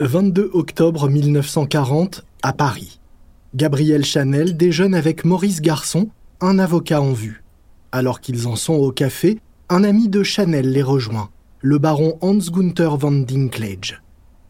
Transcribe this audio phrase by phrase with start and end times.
[0.00, 3.00] 22 octobre 1940, à Paris.
[3.56, 6.08] Gabriel Chanel déjeune avec Maurice Garçon,
[6.40, 7.42] un avocat en vue.
[7.90, 11.30] Alors qu'ils en sont au café, un ami de Chanel les rejoint,
[11.62, 14.00] le baron Hans Gunther van Dinklage.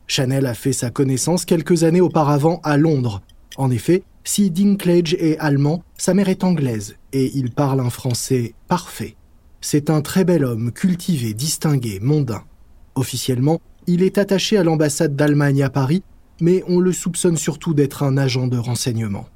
[0.06, 3.22] Chanel a fait sa connaissance quelques années auparavant à Londres.
[3.56, 8.52] En effet, si Dinklage est allemand, sa mère est anglaise et il parle un français
[8.68, 9.16] parfait.
[9.62, 12.42] C'est un très bel homme, cultivé, distingué, mondain.
[12.96, 16.02] Officiellement, il est attaché à l'ambassade d'Allemagne à Paris,
[16.42, 19.26] mais on le soupçonne surtout d'être un agent de renseignement.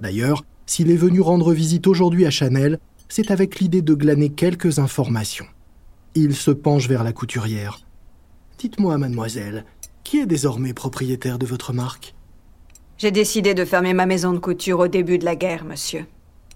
[0.00, 4.78] D'ailleurs, s'il est venu rendre visite aujourd'hui à Chanel, c'est avec l'idée de glaner quelques
[4.78, 5.46] informations.
[6.14, 7.80] Il se penche vers la couturière.
[8.58, 9.64] Dites-moi, mademoiselle,
[10.04, 12.14] qui est désormais propriétaire de votre marque?
[12.96, 16.06] J'ai décidé de fermer ma maison de couture au début de la guerre, monsieur.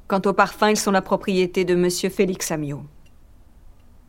[0.06, 2.84] Quant aux parfums, ils sont la propriété de monsieur Félix Amiot.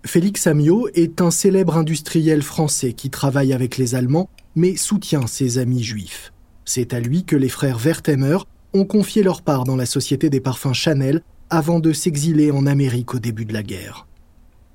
[0.05, 5.57] Félix Amiot est un célèbre industriel français qui travaille avec les Allemands, mais soutient ses
[5.57, 6.31] amis juifs.
[6.63, 8.37] C'est à lui que les frères Wertheimer
[8.73, 13.15] ont confié leur part dans la société des parfums Chanel avant de s'exiler en Amérique
[13.15, 14.07] au début de la guerre.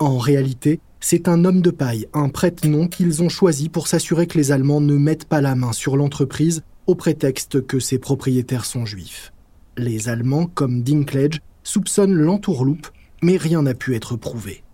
[0.00, 4.37] En réalité, c'est un homme de paille, un prête-nom qu'ils ont choisi pour s'assurer que
[4.37, 8.84] les Allemands ne mettent pas la main sur l'entreprise au prétexte que ses propriétaires sont
[8.84, 9.33] juifs.
[9.77, 12.89] Les Allemands, comme Dinklage, soupçonnent l'entourloupe,
[13.22, 14.65] mais rien n'a pu être prouvé.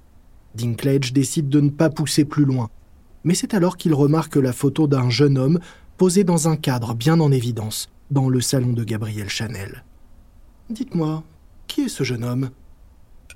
[0.56, 2.70] Dinklage décide de ne pas pousser plus loin.
[3.24, 5.60] Mais c'est alors qu'il remarque la photo d'un jeune homme
[5.96, 9.84] posé dans un cadre bien en évidence, dans le salon de Gabriel Chanel.
[10.70, 11.22] Dites-moi,
[11.66, 12.50] qui est ce jeune homme?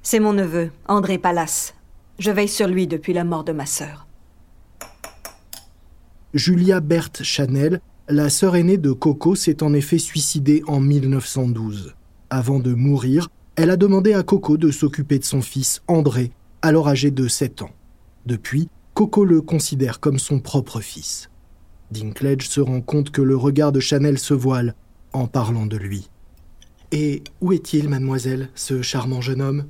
[0.03, 1.75] C'est mon neveu, André Pallas.
[2.19, 4.07] Je veille sur lui depuis la mort de ma sœur.
[6.35, 11.95] Julia Berthe Chanel, la sœur aînée de Coco, s'est en effet suicidée en 1912.
[12.31, 16.31] Avant de mourir, elle a demandé à Coco de s'occuper de son fils André,
[16.63, 17.71] alors âgé de 7 ans.
[18.27, 21.31] Depuis, Coco le considère comme son propre fils.
[21.91, 24.75] Dinklage se rend compte que le regard de Chanel se voile
[25.13, 26.09] en parlant de lui.
[26.93, 29.67] Et où est-il, mademoiselle, ce charmant jeune homme?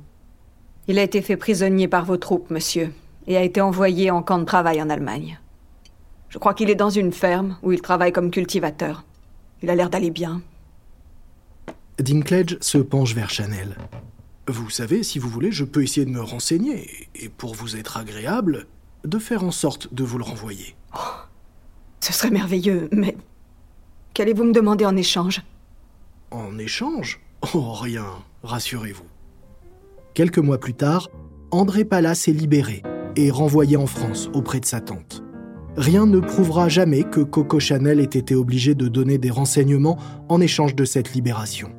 [0.87, 2.91] Il a été fait prisonnier par vos troupes, monsieur,
[3.27, 5.39] et a été envoyé en camp de travail en Allemagne.
[6.29, 9.03] Je crois qu'il est dans une ferme où il travaille comme cultivateur.
[9.61, 10.41] Il a l'air d'aller bien.
[11.99, 13.75] Dinklage se penche vers Chanel.
[14.47, 17.97] Vous savez, si vous voulez, je peux essayer de me renseigner, et pour vous être
[17.97, 18.67] agréable,
[19.05, 20.75] de faire en sorte de vous le renvoyer.
[20.95, 20.99] Oh,
[21.99, 23.15] ce serait merveilleux, mais
[24.13, 25.43] qu'allez-vous me demander en échange?
[26.31, 27.21] En échange?
[27.53, 28.05] Oh, rien,
[28.43, 29.05] rassurez-vous.
[30.13, 31.09] Quelques mois plus tard,
[31.51, 32.83] André Pallas est libéré
[33.15, 35.23] et renvoyé en France auprès de sa tante.
[35.77, 39.97] Rien ne prouvera jamais que Coco Chanel ait été obligé de donner des renseignements
[40.29, 41.71] en échange de cette libération.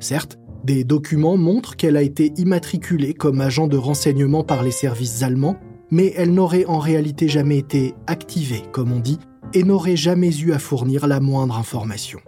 [0.00, 5.22] Certes, des documents montrent qu'elle a été immatriculée comme agent de renseignement par les services
[5.22, 5.56] allemands,
[5.90, 9.18] mais elle n'aurait en réalité jamais été activée, comme on dit,
[9.52, 12.18] et n'aurait jamais eu à fournir la moindre information.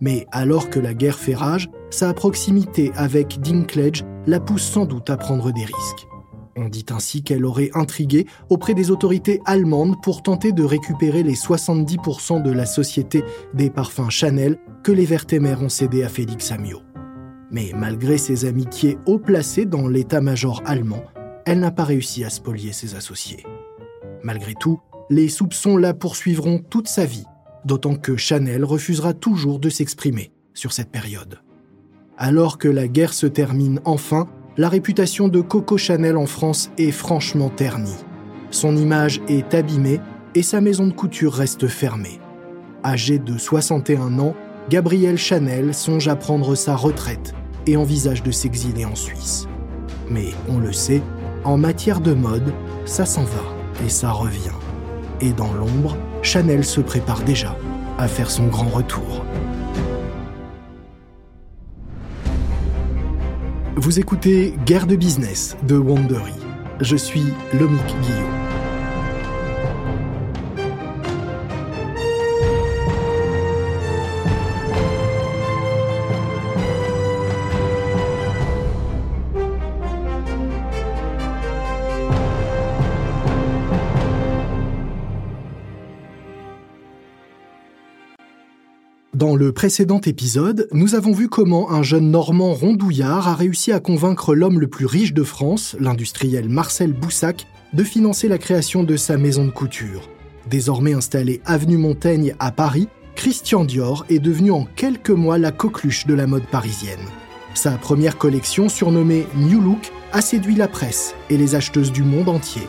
[0.00, 5.08] Mais alors que la guerre fait rage, sa proximité avec Dinklage la pousse sans doute
[5.10, 6.08] à prendre des risques.
[6.56, 11.34] On dit ainsi qu'elle aurait intrigué auprès des autorités allemandes pour tenter de récupérer les
[11.34, 13.22] 70% de la société
[13.54, 16.82] des parfums Chanel que les Vertemer ont cédé à Félix Amiot.
[17.52, 21.04] Mais malgré ses amitiés haut placées dans l'état-major allemand,
[21.44, 23.44] elle n'a pas réussi à spolier ses associés.
[24.22, 24.80] Malgré tout,
[25.10, 27.26] les soupçons la poursuivront toute sa vie,
[27.66, 31.40] d'autant que Chanel refusera toujours de s'exprimer sur cette période.
[32.16, 36.90] Alors que la guerre se termine enfin, la réputation de Coco Chanel en France est
[36.90, 38.04] franchement ternie.
[38.50, 40.00] Son image est abîmée
[40.34, 42.20] et sa maison de couture reste fermée.
[42.82, 44.34] Âgé de 61 ans,
[44.70, 47.34] Gabriel Chanel songe à prendre sa retraite
[47.66, 49.46] et envisage de s'exiler en Suisse.
[50.10, 51.02] Mais on le sait,
[51.44, 52.52] en matière de mode,
[52.84, 54.56] ça s'en va et ça revient.
[55.20, 57.56] Et dans l'ombre, Chanel se prépare déjà
[57.98, 59.24] à faire son grand retour.
[63.76, 66.34] Vous écoutez Guerre de business de Wandery.
[66.80, 67.24] Je suis
[67.58, 68.51] Lomic Guillaume.
[89.42, 94.36] Le précédent épisode, nous avons vu comment un jeune Normand rondouillard a réussi à convaincre
[94.36, 99.16] l'homme le plus riche de France, l'industriel Marcel Boussac, de financer la création de sa
[99.16, 100.08] maison de couture.
[100.48, 102.86] Désormais installé avenue Montaigne à Paris,
[103.16, 107.08] Christian Dior est devenu en quelques mois la coqueluche de la mode parisienne.
[107.54, 112.28] Sa première collection, surnommée New Look, a séduit la presse et les acheteuses du monde
[112.28, 112.62] entier.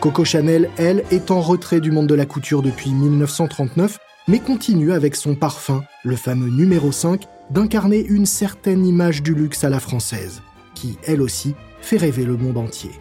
[0.00, 4.92] Coco Chanel, elle, est en retrait du monde de la couture depuis 1939, mais continue
[4.92, 9.80] avec son parfum, le fameux numéro 5, d'incarner une certaine image du luxe à la
[9.80, 10.42] française,
[10.74, 12.92] qui, elle aussi, fait rêver le monde entier.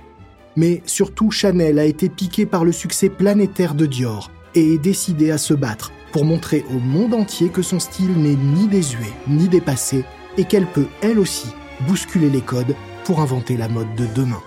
[0.55, 5.29] Mais surtout, Chanel a été piqué par le succès planétaire de Dior et est décidé
[5.29, 9.49] à se battre pour montrer au monde entier que son style n'est ni désuet ni
[9.49, 10.05] dépassé
[10.37, 11.49] et qu'elle peut, elle aussi,
[11.81, 14.41] bousculer les codes pour inventer la mode de demain.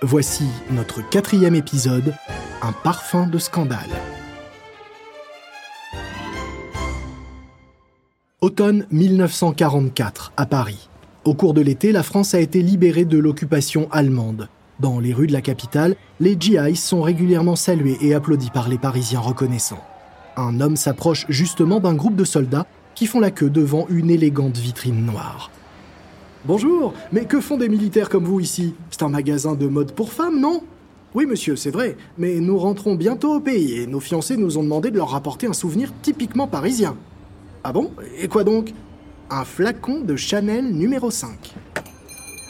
[0.00, 2.14] Voici notre quatrième épisode,
[2.62, 3.90] un parfum de scandale.
[8.42, 10.88] Automne 1944, à Paris.
[11.24, 14.48] Au cours de l'été, la France a été libérée de l'occupation allemande.
[14.80, 18.78] Dans les rues de la capitale, les GIs sont régulièrement salués et applaudis par les
[18.78, 19.84] Parisiens reconnaissants.
[20.36, 22.66] Un homme s'approche justement d'un groupe de soldats
[22.96, 25.52] qui font la queue devant une élégante vitrine noire.
[26.44, 28.74] Bonjour, mais que font des militaires comme vous ici?
[28.90, 30.64] C'est un magasin de mode pour femmes, non?
[31.14, 34.64] Oui, monsieur, c'est vrai, mais nous rentrons bientôt au pays et nos fiancés nous ont
[34.64, 36.96] demandé de leur rapporter un souvenir typiquement parisien.
[37.64, 37.92] Ah bon?
[38.18, 38.72] Et quoi donc?
[39.30, 41.54] Un flacon de Chanel numéro 5.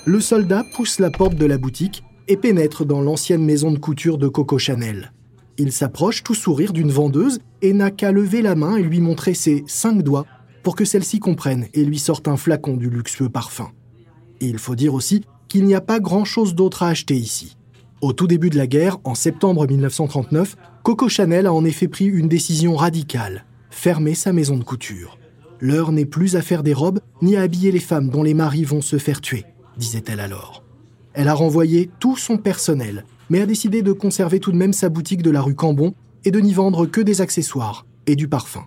[0.07, 4.17] Le soldat pousse la porte de la boutique et pénètre dans l'ancienne maison de couture
[4.17, 5.13] de Coco Chanel.
[5.59, 9.35] Il s'approche tout sourire d'une vendeuse et n'a qu'à lever la main et lui montrer
[9.35, 10.25] ses cinq doigts
[10.63, 13.71] pour que celle-ci comprenne et lui sorte un flacon du luxueux parfum.
[14.41, 17.59] il faut dire aussi qu'il n'y a pas grand-chose d'autre à acheter ici.
[18.01, 22.07] Au tout début de la guerre, en septembre 1939, Coco Chanel a en effet pris
[22.07, 23.45] une décision radicale
[23.83, 25.19] fermer sa maison de couture.
[25.59, 28.63] L'heure n'est plus à faire des robes ni à habiller les femmes dont les maris
[28.63, 29.45] vont se faire tuer,
[29.77, 30.63] disait-elle alors.
[31.15, 34.89] Elle a renvoyé tout son personnel, mais a décidé de conserver tout de même sa
[34.89, 35.95] boutique de la rue Cambon
[36.25, 38.67] et de n'y vendre que des accessoires et du parfum.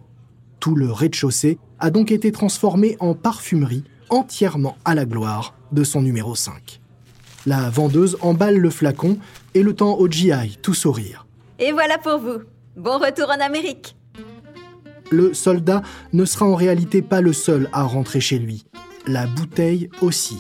[0.60, 6.02] Tout le rez-de-chaussée a donc été transformé en parfumerie entièrement à la gloire de son
[6.02, 6.82] numéro 5.
[7.46, 9.18] La vendeuse emballe le flacon
[9.54, 11.26] et le temps au GI, tout sourire.
[11.58, 12.42] Et voilà pour vous.
[12.76, 13.96] Bon retour en Amérique
[15.12, 15.82] le soldat
[16.14, 18.66] ne sera en réalité pas le seul à rentrer chez lui.
[19.08, 20.38] La bouteille aussi.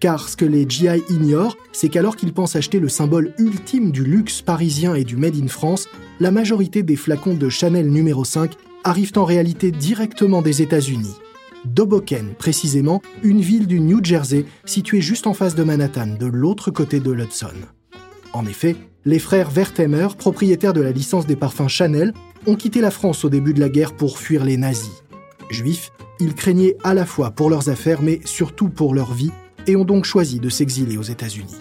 [0.00, 4.04] Car ce que les GI ignorent, c'est qu'alors qu'ils pensent acheter le symbole ultime du
[4.04, 5.88] luxe parisien et du Made in France,
[6.20, 8.52] la majorité des flacons de Chanel numéro 5
[8.82, 11.14] arrivent en réalité directement des États-Unis.
[11.66, 16.70] Doboken, précisément, une ville du New Jersey située juste en face de Manhattan, de l'autre
[16.70, 17.52] côté de l'Hudson.
[18.32, 22.12] En effet, les frères Wertheimer, propriétaires de la licence des parfums Chanel,
[22.46, 25.02] ont quitté la France au début de la guerre pour fuir les nazis.
[25.50, 29.30] Juifs, ils craignaient à la fois pour leurs affaires mais surtout pour leur vie
[29.66, 31.56] et ont donc choisi de s'exiler aux États-Unis.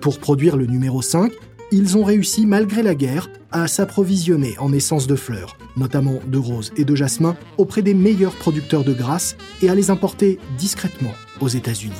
[0.00, 1.32] Pour produire le numéro 5,
[1.70, 6.72] ils ont réussi malgré la guerre à s'approvisionner en essence de fleurs, notamment de roses
[6.76, 11.48] et de jasmin, auprès des meilleurs producteurs de grâce et à les importer discrètement aux
[11.48, 11.94] États-Unis.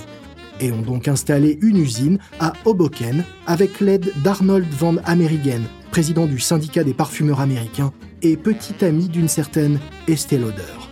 [0.61, 6.39] Et ont donc installé une usine à Hoboken avec l'aide d'Arnold van Amerigen, président du
[6.39, 9.79] syndicat des parfumeurs américains et petit ami d'une certaine
[10.09, 10.83] Estée Lauder.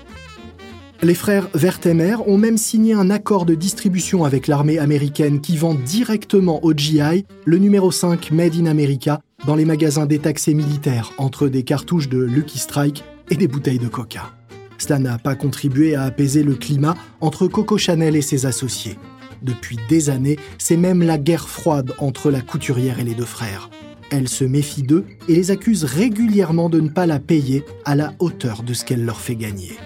[1.02, 5.74] Les frères Wertheimer ont même signé un accord de distribution avec l'armée américaine qui vend
[5.74, 11.48] directement au GI le numéro 5 Made in America dans les magasins détaxés militaires entre
[11.48, 14.30] des cartouches de Lucky Strike et des bouteilles de coca.
[14.76, 18.98] Cela n'a pas contribué à apaiser le climat entre Coco Chanel et ses associés.
[19.42, 23.70] Depuis des années, c'est même la guerre froide entre la couturière et les deux frères.
[24.10, 28.12] Elle se méfie d'eux et les accuse régulièrement de ne pas la payer à la
[28.19, 29.76] hauteur de ce qu'elle leur fait gagner.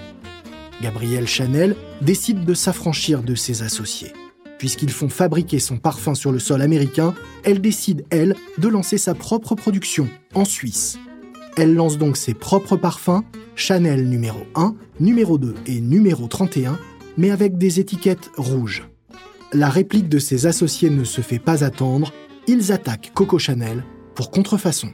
[0.83, 4.13] Gabrielle Chanel décide de s'affranchir de ses associés.
[4.59, 9.15] Puisqu'ils font fabriquer son parfum sur le sol américain, elle décide, elle, de lancer sa
[9.15, 10.99] propre production en Suisse.
[11.57, 13.23] Elle lance donc ses propres parfums,
[13.57, 16.79] Chanel numéro 1, numéro 2 et numéro 31,
[17.17, 18.89] mais avec des étiquettes rouges.
[19.55, 22.13] La réplique de ses associés ne se fait pas attendre,
[22.49, 23.85] ils attaquent Coco Chanel
[24.17, 24.93] pour contrefaçon.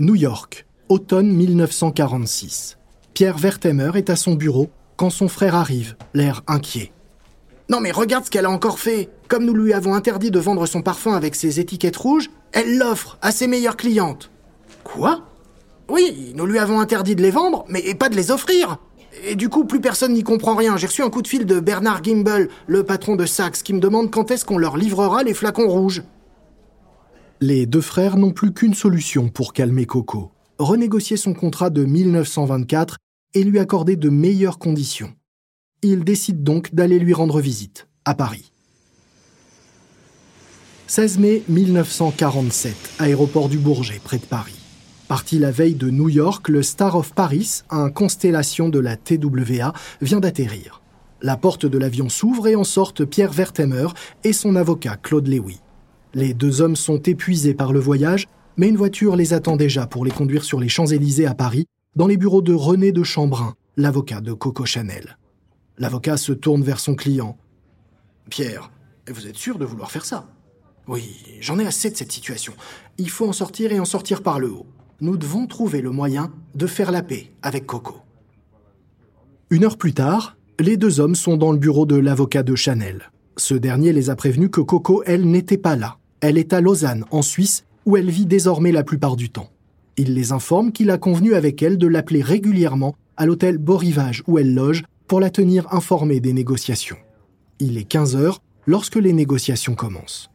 [0.00, 2.76] New York, automne 1946.
[3.14, 6.92] Pierre Wertheimer est à son bureau quand son frère arrive, l'air inquiet.
[7.70, 10.66] Non mais regarde ce qu'elle a encore fait Comme nous lui avons interdit de vendre
[10.66, 14.30] son parfum avec ses étiquettes rouges, elle l'offre à ses meilleures clientes.
[14.84, 15.22] Quoi?
[15.88, 18.78] Oui, nous lui avons interdit de les vendre, mais pas de les offrir
[19.24, 20.76] et du coup, plus personne n'y comprend rien.
[20.76, 23.80] J'ai reçu un coup de fil de Bernard Gimbel, le patron de Saks, qui me
[23.80, 26.02] demande quand est-ce qu'on leur livrera les flacons rouges.
[27.40, 32.96] Les deux frères n'ont plus qu'une solution pour calmer Coco, renégocier son contrat de 1924
[33.34, 35.12] et lui accorder de meilleures conditions.
[35.82, 38.52] Ils décident donc d'aller lui rendre visite, à Paris.
[40.86, 44.65] 16 mai 1947, aéroport du Bourget, près de Paris.
[45.08, 49.72] Parti la veille de New York, le Star of Paris, un constellation de la TWA,
[50.00, 50.82] vient d'atterrir.
[51.22, 53.86] La porte de l'avion s'ouvre et en sortent Pierre Vertemer
[54.24, 55.60] et son avocat Claude Lewy.
[56.12, 60.04] Les deux hommes sont épuisés par le voyage, mais une voiture les attend déjà pour
[60.04, 64.20] les conduire sur les Champs-Élysées à Paris, dans les bureaux de René de Chambrun, l'avocat
[64.20, 65.18] de Coco Chanel.
[65.78, 67.38] L'avocat se tourne vers son client.
[68.28, 68.72] Pierre,
[69.08, 70.26] vous êtes sûr de vouloir faire ça
[70.88, 72.54] Oui, j'en ai assez de cette situation.
[72.98, 74.66] Il faut en sortir et en sortir par le haut.
[75.02, 77.96] Nous devons trouver le moyen de faire la paix avec Coco.
[79.50, 83.10] Une heure plus tard, les deux hommes sont dans le bureau de l'avocat de Chanel.
[83.36, 85.98] Ce dernier les a prévenus que Coco, elle, n'était pas là.
[86.20, 89.50] Elle est à Lausanne, en Suisse, où elle vit désormais la plupart du temps.
[89.98, 94.38] Il les informe qu'il a convenu avec elle de l'appeler régulièrement à l'hôtel Beau-Rivage où
[94.38, 96.96] elle loge pour la tenir informée des négociations.
[97.60, 100.30] Il est 15 heures lorsque les négociations commencent.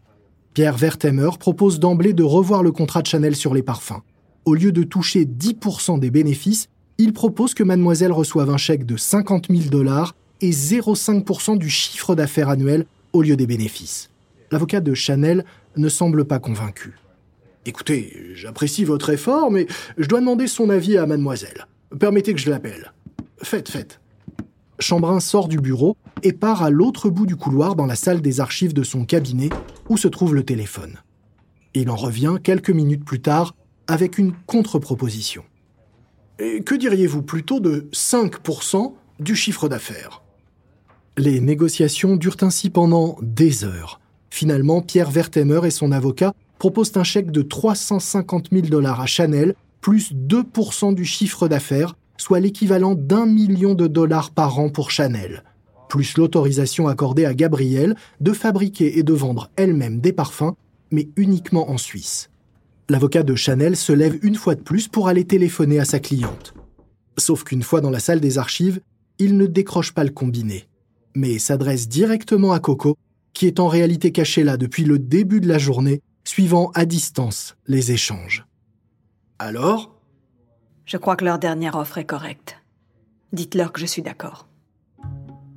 [0.53, 4.01] Pierre Vertemer propose d'emblée de revoir le contrat de Chanel sur les parfums.
[4.45, 6.67] Au lieu de toucher 10% des bénéfices,
[6.97, 12.15] il propose que mademoiselle reçoive un chèque de 50 000 dollars et 0,5% du chiffre
[12.15, 14.09] d'affaires annuel au lieu des bénéfices.
[14.51, 15.45] L'avocat de Chanel
[15.77, 16.97] ne semble pas convaincu.
[17.65, 19.67] Écoutez, j'apprécie votre effort, mais
[19.97, 21.67] je dois demander son avis à mademoiselle.
[21.99, 22.93] Permettez que je l'appelle.
[23.43, 23.99] Faites, faites.
[24.79, 28.39] Chambrin sort du bureau et part à l'autre bout du couloir dans la salle des
[28.39, 29.49] archives de son cabinet
[29.89, 30.97] où se trouve le téléphone.
[31.75, 33.53] Il en revient quelques minutes plus tard
[33.91, 35.43] avec une contre-proposition.
[36.37, 40.23] Que diriez-vous plutôt de 5% du chiffre d'affaires?
[41.17, 43.99] Les négociations durent ainsi pendant des heures.
[44.29, 49.55] Finalement, Pierre Vertemer et son avocat proposent un chèque de 350 000 dollars à Chanel,
[49.81, 55.43] plus 2% du chiffre d'affaires, soit l'équivalent d'un million de dollars par an pour Chanel,
[55.89, 60.53] plus l'autorisation accordée à Gabrielle de fabriquer et de vendre elle-même des parfums,
[60.91, 62.30] mais uniquement en Suisse.
[62.91, 66.53] L'avocat de Chanel se lève une fois de plus pour aller téléphoner à sa cliente.
[67.17, 68.81] Sauf qu'une fois dans la salle des archives,
[69.17, 70.67] il ne décroche pas le combiné,
[71.15, 72.97] mais s'adresse directement à Coco,
[73.31, 77.55] qui est en réalité caché là depuis le début de la journée, suivant à distance
[77.65, 78.45] les échanges.
[79.39, 79.95] Alors?
[80.83, 82.57] Je crois que leur dernière offre est correcte.
[83.31, 84.49] Dites-leur que je suis d'accord.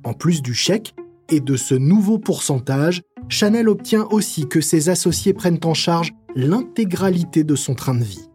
[0.05, 0.95] En plus du chèque
[1.27, 7.43] et de ce nouveau pourcentage, Chanel obtient aussi que ses associés prennent en charge l'intégralité
[7.43, 8.29] de son train de vie.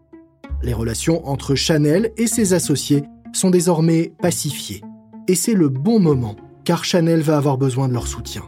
[0.62, 4.82] Les relations entre Chanel et ses associés sont désormais pacifiées.
[5.28, 8.42] Et c'est le bon moment, car Chanel va avoir besoin de leur soutien.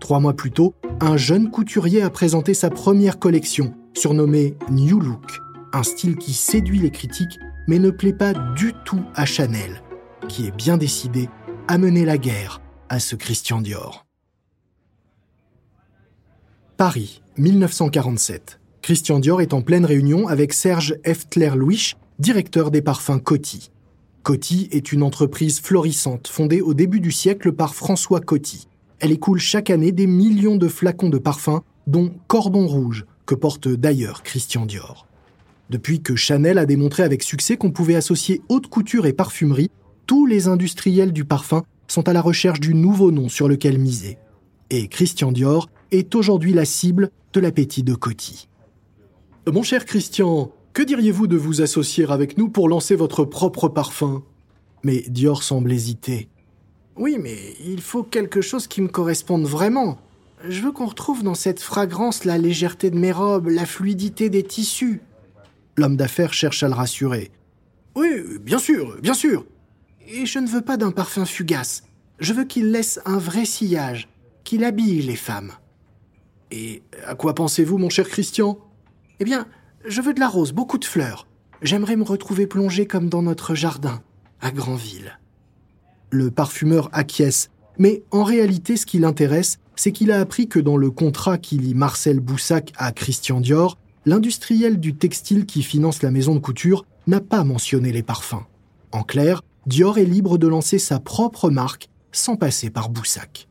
[0.00, 5.40] Trois mois plus tôt, un jeune couturier a présenté sa première collection, surnommée New Look,
[5.72, 9.82] un style qui séduit les critiques mais ne plaît pas du tout à Chanel,
[10.28, 11.28] qui est bien décidé
[11.68, 14.06] à mener la guerre à ce Christian Dior.
[16.76, 18.61] Paris, 1947.
[18.82, 23.70] Christian Dior est en pleine réunion avec Serge Eftler-Louis, directeur des parfums Coty.
[24.24, 28.66] Coty est une entreprise florissante fondée au début du siècle par François Coty.
[28.98, 33.68] Elle écoule chaque année des millions de flacons de parfums, dont Cordon Rouge, que porte
[33.68, 35.06] d'ailleurs Christian Dior.
[35.70, 39.70] Depuis que Chanel a démontré avec succès qu'on pouvait associer haute couture et parfumerie,
[40.06, 44.18] tous les industriels du parfum sont à la recherche du nouveau nom sur lequel miser.
[44.70, 48.48] Et Christian Dior est aujourd'hui la cible de l'appétit de Coty.
[49.50, 54.22] Mon cher Christian, que diriez-vous de vous associer avec nous pour lancer votre propre parfum?
[54.84, 56.28] Mais Dior semble hésiter.
[56.94, 59.98] Oui, mais il faut quelque chose qui me corresponde vraiment.
[60.48, 64.44] Je veux qu'on retrouve dans cette fragrance la légèreté de mes robes, la fluidité des
[64.44, 65.00] tissus.
[65.76, 67.32] L'homme d'affaires cherche à le rassurer.
[67.96, 68.08] Oui,
[68.40, 69.44] bien sûr, bien sûr.
[70.06, 71.82] Et je ne veux pas d'un parfum fugace.
[72.20, 74.08] Je veux qu'il laisse un vrai sillage,
[74.44, 75.50] qu'il habille les femmes.
[76.52, 78.56] Et à quoi pensez-vous, mon cher Christian?
[79.22, 79.46] Eh bien,
[79.86, 81.28] je veux de la rose, beaucoup de fleurs.
[81.62, 84.02] J'aimerais me retrouver plongé comme dans notre jardin,
[84.40, 85.16] à Granville.
[86.10, 87.48] Le parfumeur acquiesce,
[87.78, 91.56] mais en réalité, ce qui l'intéresse, c'est qu'il a appris que dans le contrat qui
[91.56, 96.84] lie Marcel Boussac à Christian Dior, l'industriel du textile qui finance la maison de couture
[97.06, 98.44] n'a pas mentionné les parfums.
[98.90, 103.46] En clair, Dior est libre de lancer sa propre marque sans passer par Boussac.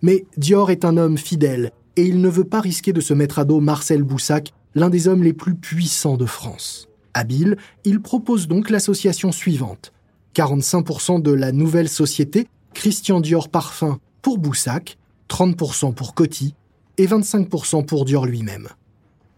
[0.00, 3.40] Mais Dior est un homme fidèle et il ne veut pas risquer de se mettre
[3.40, 6.88] à dos Marcel Boussac l'un des hommes les plus puissants de France.
[7.14, 9.92] Habile, il propose donc l'association suivante.
[10.34, 16.54] 45% de la nouvelle société, Christian Dior Parfum pour Boussac, 30% pour Coty
[16.96, 18.68] et 25% pour Dior lui-même.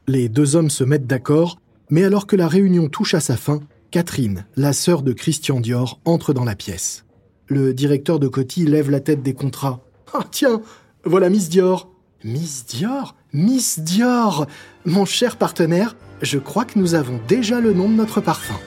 [0.06, 3.61] Les deux hommes se mettent d'accord, mais alors que la réunion touche à sa fin,
[3.90, 7.04] Catherine, la sœur de Christian Dior, entre dans la pièce.
[7.47, 9.80] Le directeur de Coty lève la tête des contrats.
[10.12, 10.62] Ah tiens,
[11.04, 11.90] voilà Miss Dior.
[12.25, 13.16] Miss Dior?
[13.33, 14.49] Miss Dior
[14.85, 18.59] Mon cher partenaire, je crois que nous avons déjà le nom de notre parfum.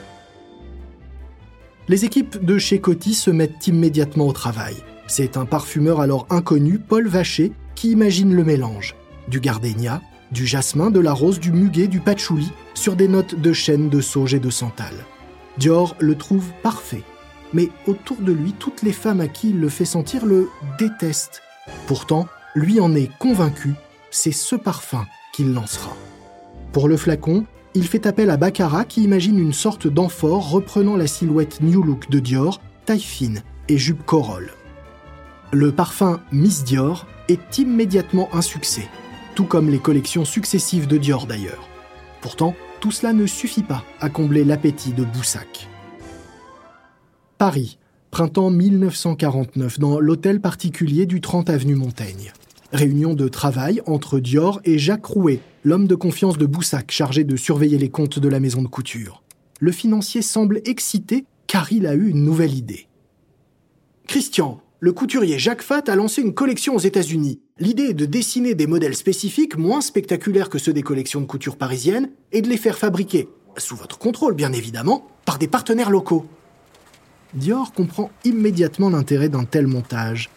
[1.86, 4.74] Les équipes de chez Coty se mettent immédiatement au travail.
[5.06, 8.94] C'est un parfumeur alors inconnu, Paul Vacher, qui imagine le mélange.
[9.28, 10.00] Du gardénia,
[10.32, 14.00] du jasmin, de la rose, du muguet, du patchouli, sur des notes de chêne, de
[14.00, 14.94] sauge et de santal.
[15.58, 17.02] Dior le trouve parfait.
[17.52, 21.42] Mais autour de lui, toutes les femmes à qui il le fait sentir le détestent.
[21.86, 23.74] Pourtant, lui en est convaincu,
[24.14, 25.96] c'est ce parfum qu'il lancera.
[26.72, 31.08] Pour le flacon, il fait appel à Baccarat qui imagine une sorte d'amphore reprenant la
[31.08, 34.52] silhouette New Look de Dior, taille fine et jupe corolle.
[35.52, 38.88] Le parfum Miss Dior est immédiatement un succès,
[39.34, 41.68] tout comme les collections successives de Dior d'ailleurs.
[42.20, 45.68] Pourtant, tout cela ne suffit pas à combler l'appétit de Boussac.
[47.36, 47.78] Paris,
[48.12, 52.32] printemps 1949, dans l'hôtel particulier du 30 avenue Montaigne.
[52.74, 57.36] Réunion de travail entre Dior et Jacques Rouet, l'homme de confiance de Boussac chargé de
[57.36, 59.22] surveiller les comptes de la maison de couture.
[59.60, 62.88] Le financier semble excité car il a eu une nouvelle idée.
[64.08, 67.38] Christian, le couturier Jacques Fat a lancé une collection aux États-Unis.
[67.60, 71.56] L'idée est de dessiner des modèles spécifiques moins spectaculaires que ceux des collections de couture
[71.56, 76.26] parisiennes et de les faire fabriquer, sous votre contrôle bien évidemment, par des partenaires locaux.
[77.34, 80.28] Dior comprend immédiatement l'intérêt d'un tel montage.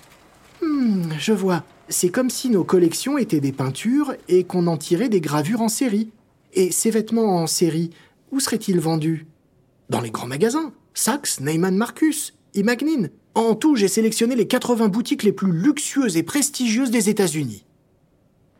[0.62, 1.64] Hmm, je vois.
[1.90, 5.70] C'est comme si nos collections étaient des peintures et qu'on en tirait des gravures en
[5.70, 6.12] série.
[6.54, 7.92] Et ces vêtements en série,
[8.32, 9.28] où seraient-ils vendus?
[9.90, 10.74] Dans les grands magasins.
[10.94, 13.08] Saks, Neyman Marcus, Imagnin.
[13.36, 17.64] En tout, j'ai sélectionné les 80 boutiques les plus luxueuses et prestigieuses des États-Unis.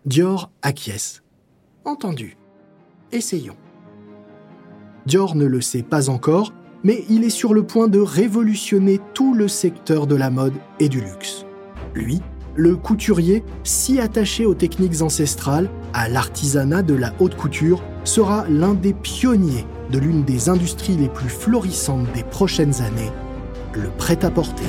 [0.06, 1.24] Dior acquiesce.
[1.84, 2.38] Entendu.
[3.12, 3.58] Essayons.
[5.06, 6.54] Dior ne le sait pas encore,
[6.84, 10.90] mais il est sur le point de révolutionner tout le secteur de la mode et
[10.90, 11.46] du luxe.
[11.96, 12.22] Lui,
[12.58, 18.74] le couturier, si attaché aux techniques ancestrales, à l'artisanat de la haute couture, sera l'un
[18.74, 23.12] des pionniers de l'une des industries les plus florissantes des prochaines années,
[23.74, 24.66] le prêt-à-porter.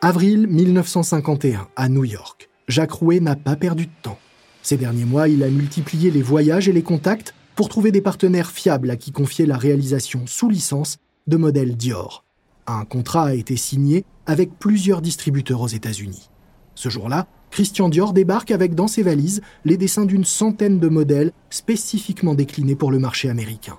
[0.00, 2.48] Avril 1951, à New York.
[2.66, 4.18] Jacques Rouet n'a pas perdu de temps.
[4.64, 8.50] Ces derniers mois, il a multiplié les voyages et les contacts pour trouver des partenaires
[8.50, 10.96] fiables à qui confier la réalisation sous licence
[11.26, 12.24] de modèles Dior.
[12.66, 16.30] Un contrat a été signé avec plusieurs distributeurs aux États-Unis.
[16.74, 21.32] Ce jour-là, Christian Dior débarque avec dans ses valises les dessins d'une centaine de modèles
[21.50, 23.76] spécifiquement déclinés pour le marché américain.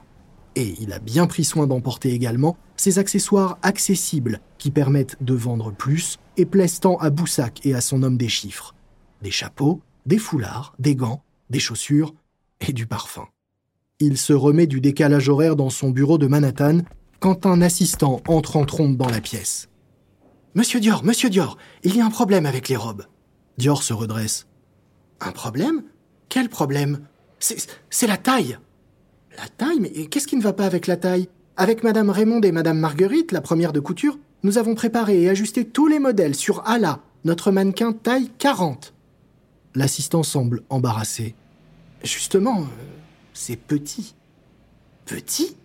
[0.56, 5.71] Et il a bien pris soin d'emporter également ces accessoires accessibles qui permettent de vendre
[5.71, 8.76] plus et plaisent tant à Boussac et à son homme des chiffres.
[9.24, 12.13] Des chapeaux, des foulards, des gants, des chaussures
[12.62, 13.28] et du parfum.
[14.00, 16.80] Il se remet du décalage horaire dans son bureau de Manhattan
[17.20, 19.70] quand un assistant entre en trompe dans la pièce.
[20.54, 23.06] Monsieur Dior, monsieur Dior, il y a un problème avec les robes.
[23.58, 24.48] Dior se redresse.
[25.22, 25.84] Un problème?
[26.30, 27.08] Quel problème?
[27.39, 28.58] C'est la taille.
[29.38, 31.30] La taille Mais qu'est-ce qui ne va pas avec la taille?
[31.58, 35.65] Avec Madame Raymond et Madame Marguerite, la première de couture, nous avons préparé et ajusté
[35.65, 38.94] tous les modèles sur Ala, notre mannequin taille 40.
[39.76, 41.36] L'assistant semble embarrassé.
[42.04, 42.66] Justement, euh,
[43.34, 44.16] c'est petit.
[45.06, 45.58] Petit?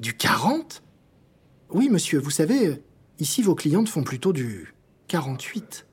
[0.00, 0.82] Du 40
[1.70, 2.82] Oui, monsieur, vous savez, euh,
[3.20, 4.74] ici vos clientes font plutôt du
[5.06, 5.86] 48.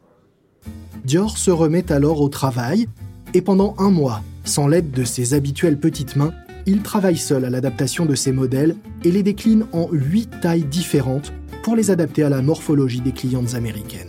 [1.06, 2.88] Dior se remet alors au travail,
[3.34, 6.34] et pendant un mois, sans l'aide de ses habituelles petites mains,
[6.66, 11.32] il travaille seul à l'adaptation de ses modèles et les décline en huit tailles différentes
[11.64, 14.09] pour les adapter à la morphologie des clientes américaines.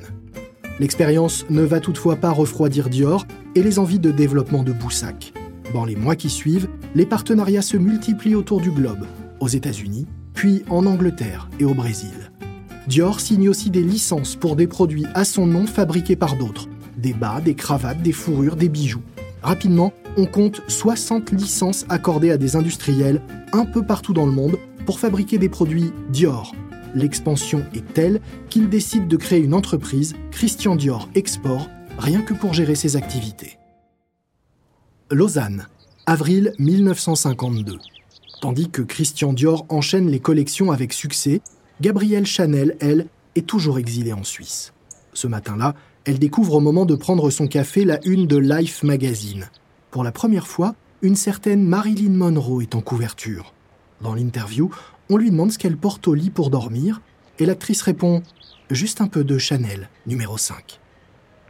[0.81, 5.35] L'expérience ne va toutefois pas refroidir Dior et les envies de développement de Boussac.
[5.75, 9.07] Dans les mois qui suivent, les partenariats se multiplient autour du globe,
[9.41, 12.33] aux États-Unis, puis en Angleterre et au Brésil.
[12.89, 16.67] Dior signe aussi des licences pour des produits à son nom fabriqués par d'autres,
[16.97, 19.03] des bas, des cravates, des fourrures, des bijoux.
[19.43, 23.21] Rapidement, on compte 60 licences accordées à des industriels
[23.53, 26.55] un peu partout dans le monde pour fabriquer des produits Dior,
[26.95, 32.53] L'expansion est telle qu'il décide de créer une entreprise, Christian Dior Export, rien que pour
[32.53, 33.59] gérer ses activités.
[35.11, 35.67] Lausanne,
[36.07, 37.79] avril 1952.
[38.41, 41.43] Tandis que Christian Dior enchaîne les collections avec succès,
[41.81, 44.73] Gabrielle Chanel, elle, est toujours exilée en Suisse.
[45.13, 45.75] Ce matin-là,
[46.05, 49.51] elle découvre au moment de prendre son café la une de Life Magazine.
[49.91, 53.53] Pour la première fois, une certaine Marilyn Monroe est en couverture.
[54.01, 54.71] Dans l'interview,
[55.11, 57.03] on lui demande ce qu'elle porte au lit pour dormir,
[57.39, 58.23] et l'actrice répond
[58.71, 60.79] Juste un peu de Chanel, numéro 5.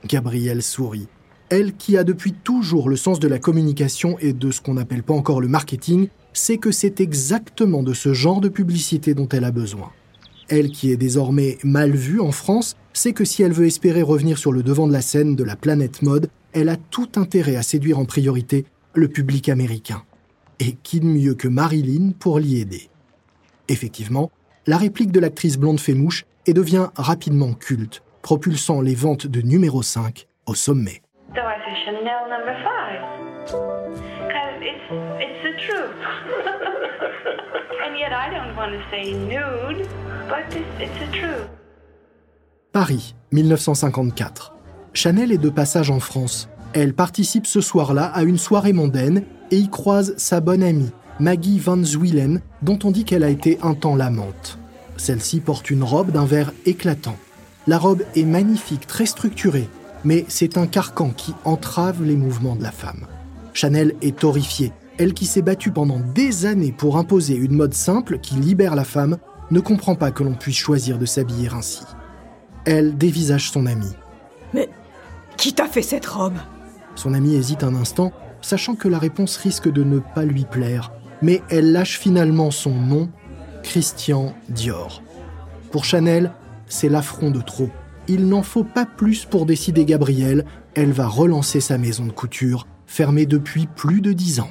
[0.07, 1.09] Gabrielle sourit.
[1.51, 5.03] Elle, qui a depuis toujours le sens de la communication et de ce qu'on n'appelle
[5.03, 9.44] pas encore le marketing, sait que c'est exactement de ce genre de publicité dont elle
[9.44, 9.90] a besoin.
[10.49, 14.38] Elle, qui est désormais mal vue en France, sait que si elle veut espérer revenir
[14.38, 17.62] sur le devant de la scène de la planète mode, elle a tout intérêt à
[17.62, 20.03] séduire en priorité le public américain.
[20.59, 22.88] Et qui de mieux que Marilyn pour l'y aider?
[23.70, 24.33] Effectivement,
[24.66, 29.40] la réplique de l'actrice blonde fait mouche et devient rapidement culte, propulsant les ventes de
[29.42, 31.02] numéro 5 au sommet.
[42.72, 44.52] Paris, 1954.
[44.94, 46.48] Chanel est de passage en France.
[46.72, 51.59] Elle participe ce soir-là à une soirée mondaine et y croise sa bonne amie, Maggie
[51.59, 54.59] Van Zwielen, dont on dit qu'elle a été un temps l'amante.
[54.96, 57.16] Celle-ci porte une robe d'un vert éclatant.
[57.66, 59.68] La robe est magnifique, très structurée,
[60.02, 63.06] mais c'est un carcan qui entrave les mouvements de la femme.
[63.52, 64.72] Chanel est horrifiée.
[64.96, 68.85] Elle qui s'est battue pendant des années pour imposer une mode simple qui libère la
[68.85, 69.18] femme,
[69.50, 71.83] ne comprend pas que l'on puisse choisir de s'habiller ainsi.
[72.64, 73.92] Elle dévisage son ami.
[74.54, 74.70] Mais
[75.37, 76.38] qui t'a fait cette robe?
[76.94, 80.92] Son ami hésite un instant, sachant que la réponse risque de ne pas lui plaire,
[81.22, 83.09] mais elle lâche finalement son nom,
[83.62, 85.02] Christian Dior.
[85.70, 86.33] Pour Chanel,
[86.66, 87.70] c'est l'affront de trop.
[88.09, 92.66] Il n'en faut pas plus pour décider Gabrielle, elle va relancer sa maison de couture,
[92.87, 94.50] fermée depuis plus de dix ans.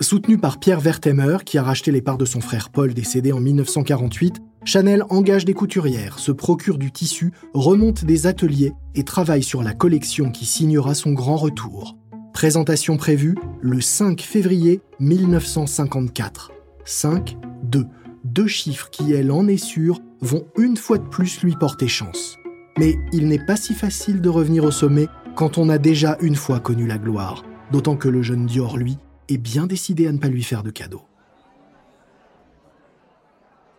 [0.00, 3.40] Soutenu par Pierre Wertheimer, qui a racheté les parts de son frère Paul décédé en
[3.40, 9.62] 1948, Chanel engage des couturières, se procure du tissu, remonte des ateliers et travaille sur
[9.62, 11.96] la collection qui signera son grand retour.
[12.32, 16.50] Présentation prévue le 5 février 1954.
[16.84, 17.86] 5, 2.
[18.24, 22.38] Deux chiffres qui, elle en est sûre, vont une fois de plus lui porter chance.
[22.78, 26.34] Mais il n'est pas si facile de revenir au sommet quand on a déjà une
[26.34, 30.18] fois connu la gloire, d'autant que le jeune Dior, lui, est bien décidé à ne
[30.18, 31.02] pas lui faire de cadeau.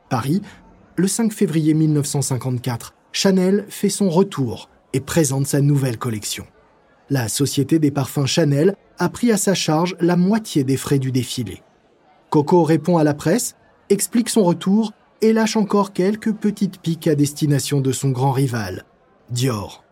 [0.10, 0.42] Paris,
[0.96, 6.46] le 5 février 1954, Chanel fait son retour et présente sa nouvelle collection.
[7.10, 11.12] La société des parfums Chanel a pris à sa charge la moitié des frais du
[11.12, 11.62] défilé.
[12.30, 13.56] Coco répond à la presse,
[13.90, 18.86] explique son retour et lâche encore quelques petites piques à destination de son grand rival,
[19.30, 19.84] Dior.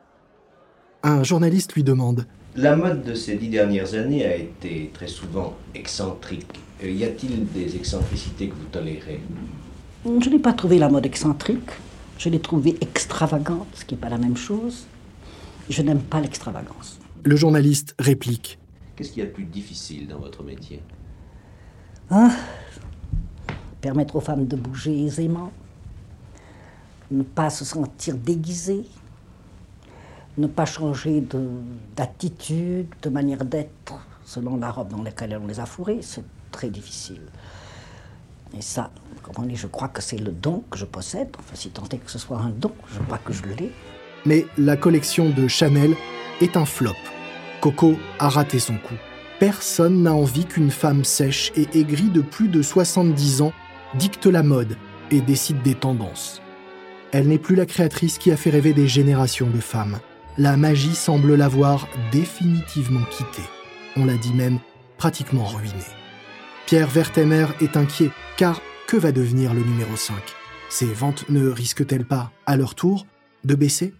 [1.04, 5.56] Un journaliste lui demande La mode de ces dix dernières années a été très souvent
[5.76, 6.60] excentrique.
[6.84, 9.20] Euh, y a-t-il des excentricités que vous tolérez?
[10.06, 11.72] Je n'ai pas trouvé la mode excentrique.
[12.18, 14.86] Je l'ai trouvée extravagante, ce qui n'est pas la même chose.
[15.70, 17.00] Je n'aime pas l'extravagance.
[17.24, 18.60] Le journaliste réplique.
[18.96, 20.82] Qu'est-ce qu'il y a de plus difficile dans votre métier?
[22.10, 22.32] Ah,
[23.80, 25.52] Permettre aux femmes de bouger aisément,
[27.10, 28.86] ne pas se sentir déguisées,
[30.38, 31.24] ne pas changer
[31.96, 36.70] d'attitude, de, manière d'être selon la robe dans laquelle on les a fourrées, c'est très
[36.70, 37.22] difficile.
[38.56, 38.92] Et ça,
[39.54, 41.30] je crois que c'est le don que je possède.
[41.40, 43.72] Enfin, si tant est que ce soit un don, je crois que je l'ai.
[44.26, 45.96] Mais la collection de Chanel
[46.42, 46.96] est un flop.
[47.62, 48.96] Coco a raté son coup.
[49.40, 53.54] Personne n'a envie qu'une femme sèche et aigrie de plus de 70 ans
[53.96, 54.78] dicte la mode
[55.10, 56.42] et décide des tendances.
[57.12, 60.00] Elle n'est plus la créatrice qui a fait rêver des générations de femmes.
[60.38, 63.48] La magie semble l'avoir définitivement quittée.
[63.98, 64.60] On l'a dit même
[64.98, 65.74] pratiquement ruinée.
[66.68, 70.16] Pierre Wertheimer est inquiet car que va devenir le numéro 5
[70.70, 73.06] Ces ventes ne risquent-elles pas, à leur tour,
[73.44, 73.94] de baisser?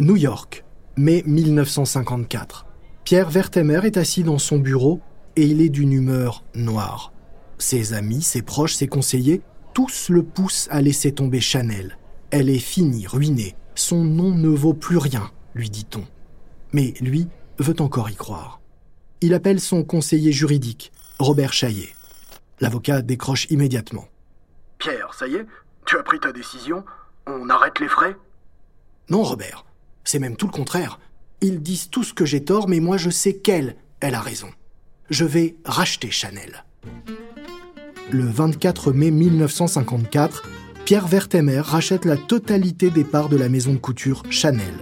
[0.00, 0.64] New York,
[0.96, 2.66] mai 1954.
[3.02, 5.00] Pierre Wertheimer est assis dans son bureau
[5.34, 7.12] et il est d'une humeur noire.
[7.58, 9.42] Ses amis, ses proches, ses conseillers,
[9.74, 11.98] tous le poussent à laisser tomber Chanel.
[12.30, 13.56] Elle est finie, ruinée.
[13.74, 16.04] Son nom ne vaut plus rien, lui dit-on.
[16.72, 17.26] Mais lui
[17.58, 18.60] veut encore y croire.
[19.20, 21.92] Il appelle son conseiller juridique, Robert Chaillet.
[22.60, 24.06] L'avocat décroche immédiatement.
[24.78, 25.46] Pierre, ça y est
[25.86, 26.84] Tu as pris ta décision
[27.26, 28.16] On arrête les frais?
[29.10, 29.64] Non, Robert.
[30.08, 31.00] C'est même tout le contraire.
[31.42, 34.48] Ils disent tous que j'ai tort, mais moi je sais qu'elle, elle a raison.
[35.10, 36.64] Je vais racheter Chanel.
[38.10, 40.48] Le 24 mai 1954,
[40.86, 44.72] Pierre Wertheimer rachète la totalité des parts de la maison de couture Chanel.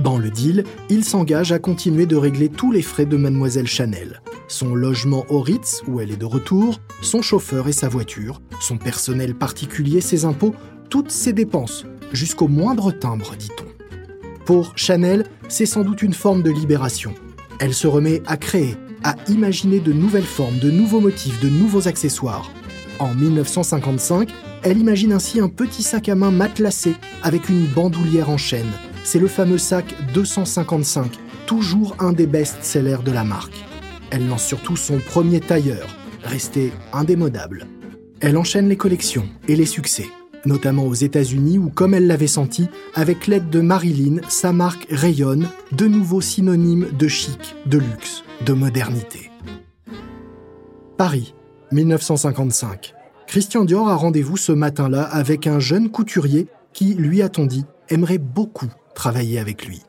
[0.00, 4.20] Dans le deal, il s'engage à continuer de régler tous les frais de mademoiselle Chanel
[4.48, 8.78] son logement au Ritz, où elle est de retour, son chauffeur et sa voiture, son
[8.78, 10.54] personnel particulier, ses impôts,
[10.88, 13.77] toutes ses dépenses, jusqu'au moindre timbre, dit-on.
[14.48, 17.12] Pour Chanel, c'est sans doute une forme de libération.
[17.60, 21.86] Elle se remet à créer, à imaginer de nouvelles formes, de nouveaux motifs, de nouveaux
[21.86, 22.50] accessoires.
[22.98, 24.30] En 1955,
[24.62, 28.72] elle imagine ainsi un petit sac à main matelassé avec une bandoulière en chaîne.
[29.04, 31.12] C'est le fameux sac 255,
[31.44, 33.62] toujours un des best-sellers de la marque.
[34.10, 37.66] Elle lance surtout son premier tailleur, resté indémodable.
[38.20, 40.06] Elle enchaîne les collections et les succès.
[40.44, 45.48] Notamment aux États-Unis où, comme elle l'avait senti, avec l'aide de Marilyn, sa marque rayonne,
[45.72, 49.30] de nouveaux synonymes de chic, de luxe, de modernité.
[50.96, 51.34] Paris,
[51.72, 52.94] 1955.
[53.26, 58.18] Christian Dior a rendez-vous ce matin-là avec un jeune couturier qui, lui a-t-on dit, aimerait
[58.18, 59.82] beaucoup travailler avec lui.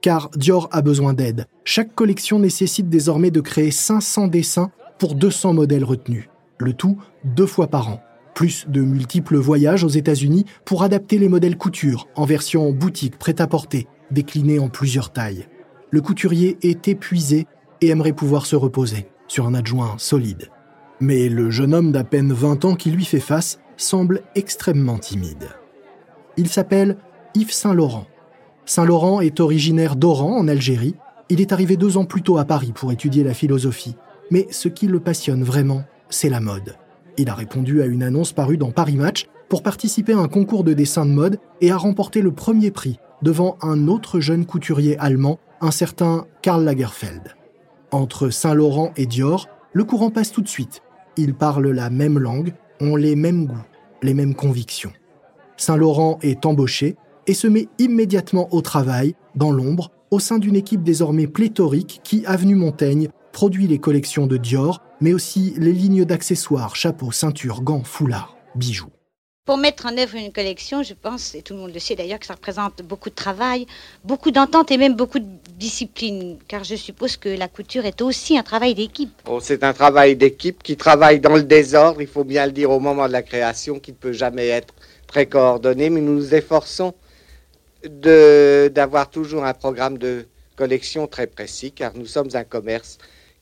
[0.00, 1.46] Car Dior a besoin d'aide.
[1.64, 6.28] Chaque collection nécessite désormais de créer 500 dessins pour 200 modèles retenus.
[6.58, 8.02] Le tout deux fois par an
[8.40, 13.86] plus de multiples voyages aux États-Unis pour adapter les modèles couture en version boutique prêt-à-porter,
[14.10, 15.46] déclinés en plusieurs tailles.
[15.90, 17.46] Le couturier est épuisé
[17.82, 20.48] et aimerait pouvoir se reposer sur un adjoint solide.
[21.00, 25.50] Mais le jeune homme d'à peine 20 ans qui lui fait face semble extrêmement timide.
[26.38, 26.96] Il s'appelle
[27.34, 28.06] Yves Saint-Laurent.
[28.64, 30.94] Saint-Laurent est originaire d'Oran, en Algérie.
[31.28, 33.96] Il est arrivé deux ans plus tôt à Paris pour étudier la philosophie.
[34.30, 36.76] Mais ce qui le passionne vraiment, c'est la mode.
[37.20, 40.64] Il a répondu à une annonce parue dans Paris Match pour participer à un concours
[40.64, 44.96] de dessin de mode et a remporté le premier prix devant un autre jeune couturier
[44.98, 47.34] allemand, un certain Karl Lagerfeld.
[47.90, 50.80] Entre Saint-Laurent et Dior, le courant passe tout de suite.
[51.18, 53.66] Ils parlent la même langue, ont les mêmes goûts,
[54.02, 54.92] les mêmes convictions.
[55.58, 60.82] Saint-Laurent est embauché et se met immédiatement au travail, dans l'ombre, au sein d'une équipe
[60.82, 66.76] désormais pléthorique qui, avenue Montaigne, produit les collections de Dior, mais aussi les lignes d'accessoires,
[66.76, 68.90] chapeaux, ceintures, gants, foulards, bijoux.
[69.46, 72.20] Pour mettre en œuvre une collection, je pense, et tout le monde le sait d'ailleurs,
[72.20, 73.66] que ça représente beaucoup de travail,
[74.04, 78.38] beaucoup d'entente et même beaucoup de discipline, car je suppose que la couture est aussi
[78.38, 79.10] un travail d'équipe.
[79.26, 82.70] Oh, c'est un travail d'équipe qui travaille dans le désordre, il faut bien le dire
[82.70, 84.74] au moment de la création, qui ne peut jamais être
[85.06, 86.94] très coordonné, mais nous nous efforçons
[87.82, 92.98] d'avoir toujours un programme de collection très précis, car nous sommes un commerce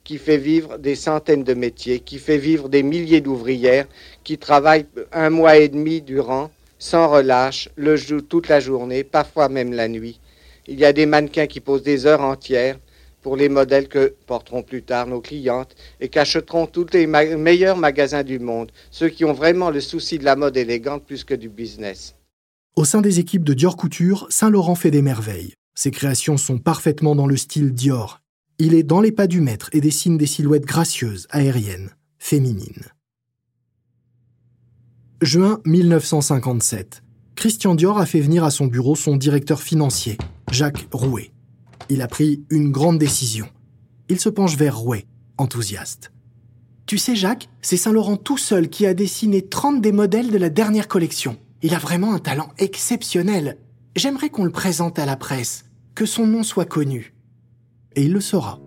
[0.09, 3.85] qui fait vivre des centaines de métiers, qui fait vivre des milliers d'ouvrières
[4.23, 9.71] qui travaillent un mois et demi durant, sans relâche, le toute la journée, parfois même
[9.71, 10.19] la nuit.
[10.67, 12.79] Il y a des mannequins qui posent des heures entières
[13.21, 18.23] pour les modèles que porteront plus tard nos clientes et qu'achèteront tous les meilleurs magasins
[18.23, 21.49] du monde, ceux qui ont vraiment le souci de la mode élégante plus que du
[21.49, 22.15] business.
[22.75, 25.53] Au sein des équipes de Dior Couture, Saint-Laurent fait des merveilles.
[25.75, 28.21] Ses créations sont parfaitement dans le style Dior,
[28.59, 32.83] il est dans les pas du maître et dessine des silhouettes gracieuses, aériennes, féminines.
[35.21, 37.01] Juin 1957.
[37.35, 40.17] Christian Dior a fait venir à son bureau son directeur financier,
[40.51, 41.31] Jacques Rouet.
[41.87, 43.47] Il a pris une grande décision.
[44.09, 45.05] Il se penche vers Rouet,
[45.37, 46.11] enthousiaste.
[46.85, 50.49] Tu sais, Jacques, c'est Saint-Laurent tout seul qui a dessiné 30 des modèles de la
[50.49, 51.37] dernière collection.
[51.61, 53.57] Il a vraiment un talent exceptionnel.
[53.95, 57.13] J'aimerais qu'on le présente à la presse, que son nom soit connu.
[57.95, 58.59] Et il le sera.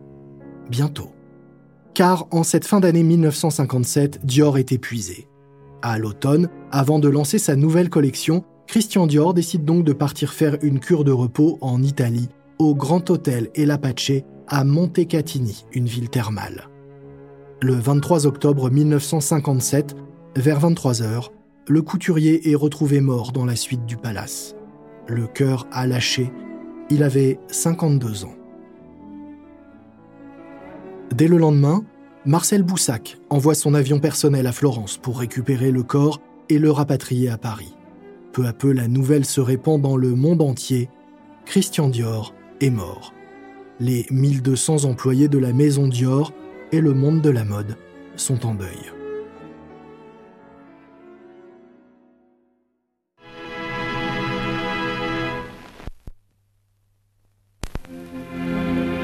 [0.70, 1.12] Bientôt.
[1.94, 5.28] Car en cette fin d'année 1957, Dior est épuisé.
[5.82, 10.56] À l'automne, avant de lancer sa nouvelle collection, Christian Dior décide donc de partir faire
[10.62, 16.08] une cure de repos en Italie, au Grand Hôtel El Apache à Montecatini, une ville
[16.08, 16.68] thermale.
[17.60, 19.96] Le 23 octobre 1957,
[20.36, 21.28] vers 23 h
[21.68, 24.56] le couturier est retrouvé mort dans la suite du palace.
[25.06, 26.32] Le cœur a lâché.
[26.90, 28.34] Il avait 52 ans.
[31.14, 31.84] Dès le lendemain,
[32.24, 37.28] Marcel Boussac envoie son avion personnel à Florence pour récupérer le corps et le rapatrier
[37.28, 37.74] à Paris.
[38.32, 40.88] Peu à peu, la nouvelle se répand dans le monde entier.
[41.44, 43.12] Christian Dior est mort.
[43.78, 46.32] Les 1200 employés de la maison Dior
[46.70, 47.76] et le monde de la mode
[48.16, 48.70] sont en deuil.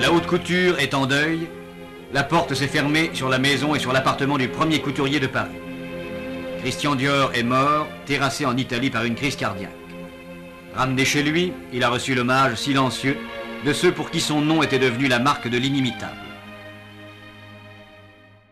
[0.01, 1.49] La haute couture est en deuil
[2.13, 5.51] la porte s'est fermée sur la maison et sur l'appartement du premier couturier de Paris.
[6.61, 9.71] Christian Dior est mort, terrassé en Italie par une crise cardiaque.
[10.75, 13.17] Ramené chez lui, il a reçu l'hommage silencieux
[13.65, 16.17] de ceux pour qui son nom était devenu la marque de l'inimitable.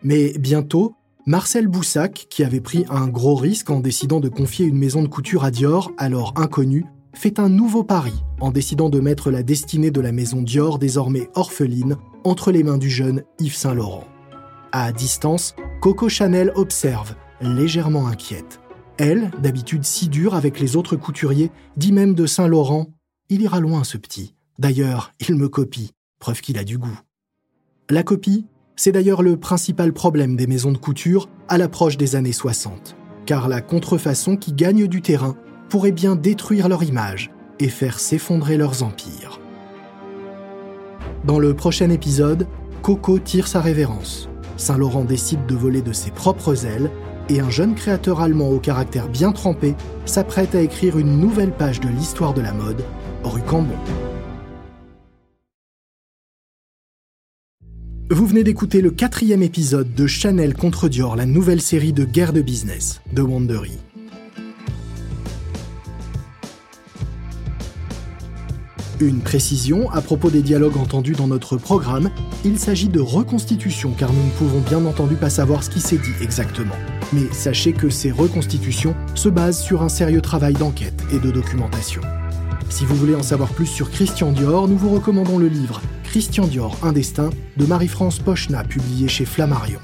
[0.03, 4.77] Mais bientôt, Marcel Boussac, qui avait pris un gros risque en décidant de confier une
[4.77, 6.85] maison de couture à Dior, alors inconnue,
[7.17, 11.29] fait un nouveau pari en décidant de mettre la destinée de la maison Dior, désormais
[11.33, 14.05] orpheline, entre les mains du jeune Yves Saint-Laurent.
[14.71, 18.59] À distance, Coco Chanel observe, légèrement inquiète.
[18.97, 22.87] Elle, d'habitude si dure avec les autres couturiers, dit même de Saint-Laurent
[23.29, 24.35] Il ira loin ce petit.
[24.59, 26.99] D'ailleurs, il me copie, preuve qu'il a du goût.
[27.89, 32.31] La copie, c'est d'ailleurs le principal problème des maisons de couture à l'approche des années
[32.31, 35.35] 60, car la contrefaçon qui gagne du terrain
[35.69, 39.39] pourrait bien détruire leur image et faire s'effondrer leurs empires.
[41.25, 42.47] Dans le prochain épisode,
[42.81, 44.29] Coco tire sa révérence.
[44.55, 46.89] Saint-Laurent décide de voler de ses propres ailes
[47.29, 49.75] et un jeune créateur allemand au caractère bien trempé
[50.05, 52.83] s'apprête à écrire une nouvelle page de l'histoire de la mode,
[53.23, 53.75] rue Cambon.
[58.09, 62.31] Vous venez d'écouter le quatrième épisode de Chanel contre Dior, la nouvelle série de guerre
[62.31, 63.77] de business de Wandery.
[68.99, 72.09] Une précision à propos des dialogues entendus dans notre programme,
[72.43, 75.99] il s'agit de reconstitution car nous ne pouvons bien entendu pas savoir ce qui s'est
[75.99, 76.73] dit exactement.
[77.13, 82.01] Mais sachez que ces reconstitutions se basent sur un sérieux travail d'enquête et de documentation.
[82.69, 86.47] Si vous voulez en savoir plus sur Christian Dior, nous vous recommandons le livre Christian
[86.47, 89.79] Dior, un destin de Marie-France Pochna, publié chez Flammarion.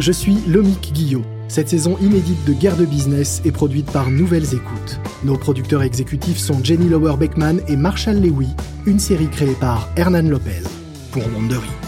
[0.00, 1.22] Je suis Lomique Guillot.
[1.48, 5.00] Cette saison inédite de Guerre de Business est produite par Nouvelles Écoutes.
[5.24, 8.48] Nos producteurs exécutifs sont Jenny Lower Beckman et Marshall Lewy,
[8.86, 10.62] une série créée par Hernan Lopez
[11.10, 11.87] pour Wandery.